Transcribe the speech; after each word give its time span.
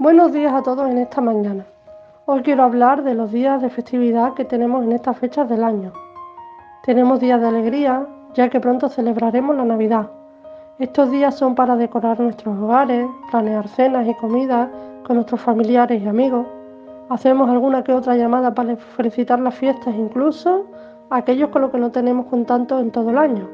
Buenos 0.00 0.32
días 0.32 0.54
a 0.54 0.62
todos 0.62 0.88
en 0.88 0.96
esta 0.96 1.20
mañana. 1.20 1.66
Hoy 2.24 2.40
quiero 2.40 2.62
hablar 2.62 3.04
de 3.04 3.12
los 3.12 3.32
días 3.32 3.60
de 3.60 3.68
festividad 3.68 4.32
que 4.32 4.46
tenemos 4.46 4.82
en 4.82 4.92
estas 4.92 5.18
fechas 5.18 5.46
del 5.46 5.62
año. 5.62 5.92
Tenemos 6.82 7.20
días 7.20 7.38
de 7.38 7.46
alegría, 7.46 8.06
ya 8.32 8.48
que 8.48 8.60
pronto 8.60 8.88
celebraremos 8.88 9.54
la 9.54 9.66
Navidad. 9.66 10.08
Estos 10.78 11.10
días 11.10 11.34
son 11.34 11.54
para 11.54 11.76
decorar 11.76 12.18
nuestros 12.18 12.58
hogares, 12.58 13.06
planear 13.30 13.68
cenas 13.68 14.08
y 14.08 14.14
comidas 14.14 14.70
con 15.06 15.16
nuestros 15.16 15.42
familiares 15.42 16.02
y 16.02 16.08
amigos. 16.08 16.46
Hacemos 17.10 17.50
alguna 17.50 17.84
que 17.84 17.92
otra 17.92 18.16
llamada 18.16 18.54
para 18.54 18.76
felicitar 18.76 19.38
las 19.38 19.54
fiestas, 19.54 19.94
incluso 19.94 20.64
aquellos 21.10 21.50
con 21.50 21.60
los 21.60 21.70
que 21.70 21.78
no 21.78 21.90
tenemos 21.90 22.24
contacto 22.24 22.80
en 22.80 22.90
todo 22.90 23.10
el 23.10 23.18
año. 23.18 23.50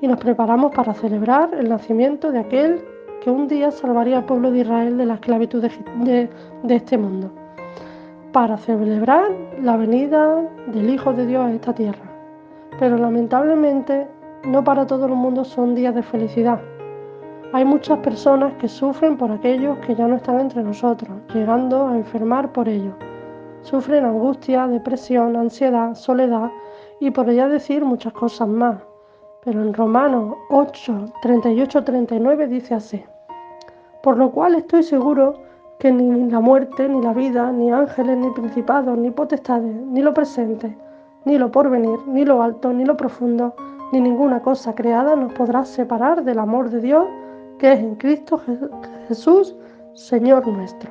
Y 0.00 0.08
nos 0.08 0.18
preparamos 0.18 0.74
para 0.74 0.94
celebrar 0.94 1.52
el 1.52 1.68
nacimiento 1.68 2.32
de 2.32 2.38
aquel 2.38 2.82
que 3.22 3.30
un 3.30 3.46
día 3.46 3.70
salvaría 3.70 4.18
al 4.18 4.24
pueblo 4.24 4.50
de 4.50 4.60
Israel 4.60 4.98
de 4.98 5.06
la 5.06 5.14
esclavitud 5.14 5.62
de, 5.62 6.28
este 6.68 6.98
mundo, 6.98 7.30
para 8.32 8.56
celebrar 8.56 9.30
la 9.60 9.76
venida 9.76 10.42
del 10.66 10.90
Hijo 10.90 11.12
de 11.12 11.26
Dios 11.26 11.44
a 11.44 11.52
esta 11.52 11.72
tierra. 11.72 12.02
Pero 12.80 12.96
lamentablemente 12.96 14.08
no 14.44 14.64
para 14.64 14.88
todo 14.88 15.06
el 15.06 15.12
mundo 15.12 15.44
son 15.44 15.76
días 15.76 15.94
de 15.94 16.02
felicidad. 16.02 16.60
Hay 17.52 17.64
muchas 17.64 17.98
personas 17.98 18.54
que 18.54 18.66
sufren 18.66 19.16
por 19.16 19.30
aquellos 19.30 19.78
que 19.78 19.94
ya 19.94 20.08
no 20.08 20.16
están 20.16 20.40
entre 20.40 20.64
nosotros, 20.64 21.16
llegando 21.32 21.86
a 21.86 21.96
enfermar 21.96 22.52
por 22.52 22.68
ello. 22.68 22.94
Sufren 23.60 24.04
angustia, 24.04 24.66
depresión, 24.66 25.36
ansiedad, 25.36 25.94
soledad 25.94 26.50
y 26.98 27.12
por 27.12 27.30
ella 27.30 27.46
decir 27.46 27.84
muchas 27.84 28.12
cosas 28.14 28.48
más. 28.48 28.91
Pero 29.44 29.62
en 29.62 29.74
Romanos 29.74 30.36
8, 30.50 31.06
38, 31.22 31.84
39 31.84 32.46
dice 32.46 32.74
así 32.74 33.04
por 34.02 34.16
lo 34.16 34.30
cual 34.32 34.56
estoy 34.56 34.82
seguro 34.82 35.34
que 35.78 35.90
ni 35.90 36.30
la 36.30 36.40
muerte, 36.40 36.88
ni 36.88 37.00
la 37.00 37.12
vida, 37.12 37.50
ni 37.52 37.72
ángeles, 37.72 38.18
ni 38.18 38.30
principados, 38.30 38.98
ni 38.98 39.10
potestades, 39.10 39.74
ni 39.74 40.02
lo 40.02 40.12
presente, 40.12 40.76
ni 41.24 41.38
lo 41.38 41.50
porvenir, 41.50 41.98
ni 42.06 42.24
lo 42.24 42.42
alto, 42.42 42.72
ni 42.72 42.84
lo 42.84 42.96
profundo, 42.96 43.54
ni 43.92 44.00
ninguna 44.00 44.40
cosa 44.40 44.74
creada 44.74 45.16
nos 45.16 45.32
podrá 45.32 45.64
separar 45.64 46.24
del 46.24 46.38
amor 46.38 46.70
de 46.70 46.80
Dios 46.80 47.06
que 47.58 47.72
es 47.72 47.78
en 47.78 47.94
Cristo 47.94 48.40
Jesús, 49.06 49.54
Señor 49.94 50.46
nuestro. 50.48 50.90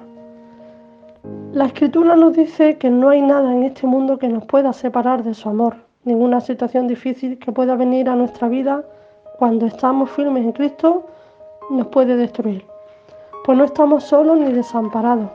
La 1.52 1.66
escritura 1.66 2.16
nos 2.16 2.34
dice 2.34 2.78
que 2.78 2.90
no 2.90 3.09
hay 3.09 3.22
nada 3.22 3.53
en 3.53 3.64
este 3.64 3.86
mundo 3.86 4.18
que 4.18 4.30
nos 4.30 4.45
pueda 4.45 4.72
separar 4.72 5.23
de 5.23 5.34
su 5.34 5.50
amor, 5.50 5.75
ninguna 6.03 6.41
situación 6.41 6.88
difícil 6.88 7.38
que 7.39 7.52
pueda 7.52 7.75
venir 7.75 8.09
a 8.09 8.16
nuestra 8.16 8.47
vida 8.47 8.83
cuando 9.38 9.66
estamos 9.66 10.09
firmes 10.11 10.44
en 10.44 10.52
Cristo 10.52 11.05
nos 11.69 11.88
puede 11.88 12.16
destruir 12.17 12.66
pues 13.44 13.57
no 13.57 13.63
estamos 13.63 14.03
solos 14.03 14.38
ni 14.38 14.52
desamparados. 14.52 15.29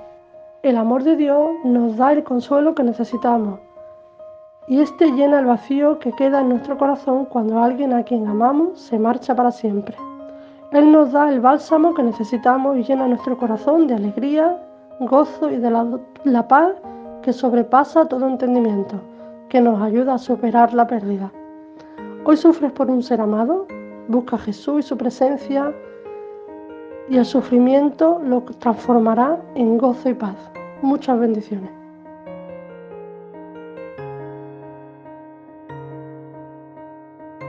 El 0.62 0.76
amor 0.76 1.02
de 1.02 1.16
Dios 1.16 1.50
nos 1.64 1.96
da 1.96 2.12
el 2.12 2.22
consuelo 2.22 2.74
que 2.74 2.82
necesitamos 2.82 3.60
y 4.68 4.80
este 4.80 5.12
llena 5.12 5.40
el 5.40 5.46
vacío 5.46 5.98
que 5.98 6.12
queda 6.12 6.40
en 6.40 6.48
nuestro 6.48 6.76
corazón 6.76 7.24
cuando 7.26 7.60
alguien 7.60 7.92
a 7.92 8.02
quien 8.02 8.26
amamos 8.26 8.80
se 8.80 8.98
marcha 8.98 9.34
para 9.34 9.52
siempre. 9.52 9.96
Él 10.72 10.90
nos 10.90 11.12
da 11.12 11.28
el 11.28 11.40
bálsamo 11.40 11.94
que 11.94 12.02
necesitamos 12.02 12.76
y 12.76 12.82
llena 12.82 13.06
nuestro 13.06 13.36
corazón 13.36 13.86
de 13.86 13.94
alegría, 13.94 14.60
gozo 15.00 15.50
y 15.50 15.56
de 15.56 15.70
la, 15.70 15.86
la 16.24 16.48
paz 16.48 16.74
que 17.22 17.32
sobrepasa 17.32 18.06
todo 18.06 18.28
entendimiento, 18.28 19.00
que 19.48 19.60
nos 19.60 19.80
ayuda 19.80 20.14
a 20.14 20.18
superar 20.18 20.74
la 20.74 20.86
pérdida. 20.86 21.32
Hoy 22.24 22.36
sufres 22.36 22.72
por 22.72 22.90
un 22.90 23.02
ser 23.02 23.20
amado, 23.20 23.66
busca 24.08 24.36
a 24.36 24.38
Jesús 24.40 24.84
y 24.84 24.88
su 24.88 24.96
presencia 24.96 25.72
y 27.08 27.18
el 27.18 27.24
sufrimiento 27.24 28.20
lo 28.24 28.42
transformará 28.42 29.40
en 29.54 29.78
gozo 29.78 30.08
y 30.08 30.14
paz. 30.14 30.36
Muchas 30.82 31.18
bendiciones. 31.18 31.85